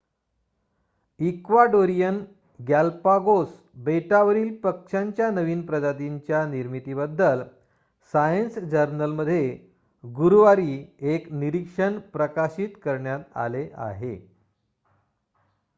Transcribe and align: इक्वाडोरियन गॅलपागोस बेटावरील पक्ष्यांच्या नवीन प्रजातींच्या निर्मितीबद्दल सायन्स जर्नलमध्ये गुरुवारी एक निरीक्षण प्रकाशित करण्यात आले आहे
इक्वाडोरियन 1.19 2.15
गॅलपागोस 2.59 3.49
बेटावरील 3.83 4.55
पक्ष्यांच्या 4.63 5.29
नवीन 5.31 5.61
प्रजातींच्या 5.65 6.43
निर्मितीबद्दल 6.47 7.43
सायन्स 8.13 8.57
जर्नलमध्ये 8.71 9.43
गुरुवारी 10.03 10.83
एक 11.13 11.31
निरीक्षण 11.33 11.99
प्रकाशित 12.13 12.77
करण्यात 12.83 13.37
आले 13.37 13.67
आहे 13.81 14.15